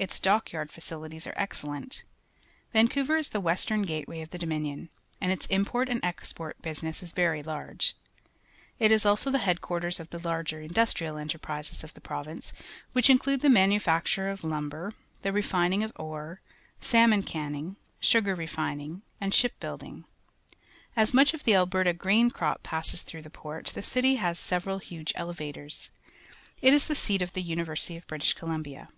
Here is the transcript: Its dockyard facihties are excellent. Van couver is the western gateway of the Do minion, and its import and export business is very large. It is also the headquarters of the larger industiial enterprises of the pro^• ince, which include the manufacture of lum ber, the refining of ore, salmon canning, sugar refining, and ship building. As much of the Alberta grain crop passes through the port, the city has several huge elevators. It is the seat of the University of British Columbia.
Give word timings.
Its 0.00 0.20
dockyard 0.20 0.70
facihties 0.70 1.26
are 1.28 1.36
excellent. 1.36 2.04
Van 2.72 2.86
couver 2.86 3.16
is 3.18 3.30
the 3.30 3.40
western 3.40 3.82
gateway 3.82 4.20
of 4.20 4.30
the 4.30 4.38
Do 4.38 4.46
minion, 4.46 4.90
and 5.20 5.32
its 5.32 5.46
import 5.46 5.88
and 5.88 5.98
export 6.04 6.62
business 6.62 7.02
is 7.02 7.10
very 7.10 7.42
large. 7.42 7.96
It 8.78 8.92
is 8.92 9.04
also 9.04 9.32
the 9.32 9.40
headquarters 9.40 9.98
of 9.98 10.10
the 10.10 10.20
larger 10.20 10.60
industiial 10.60 11.18
enterprises 11.18 11.82
of 11.82 11.94
the 11.94 12.00
pro^• 12.00 12.28
ince, 12.28 12.52
which 12.92 13.10
include 13.10 13.40
the 13.40 13.50
manufacture 13.50 14.30
of 14.30 14.44
lum 14.44 14.68
ber, 14.68 14.92
the 15.22 15.32
refining 15.32 15.82
of 15.82 15.90
ore, 15.96 16.40
salmon 16.80 17.24
canning, 17.24 17.74
sugar 17.98 18.36
refining, 18.36 19.02
and 19.20 19.34
ship 19.34 19.58
building. 19.58 20.04
As 20.94 21.12
much 21.12 21.34
of 21.34 21.42
the 21.42 21.56
Alberta 21.56 21.92
grain 21.92 22.30
crop 22.30 22.62
passes 22.62 23.02
through 23.02 23.22
the 23.22 23.30
port, 23.30 23.72
the 23.74 23.82
city 23.82 24.14
has 24.14 24.38
several 24.38 24.78
huge 24.78 25.10
elevators. 25.16 25.90
It 26.62 26.72
is 26.72 26.86
the 26.86 26.94
seat 26.94 27.20
of 27.20 27.32
the 27.32 27.42
University 27.42 27.96
of 27.96 28.06
British 28.06 28.34
Columbia. 28.34 28.90